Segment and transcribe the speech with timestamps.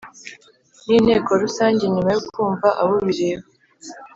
[0.85, 3.45] n Inteko rusange nyuma yo kumva abo bireba